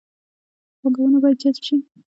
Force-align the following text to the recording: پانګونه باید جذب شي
پانګونه 0.79 1.17
باید 1.23 1.37
جذب 1.43 1.63
شي 1.67 1.75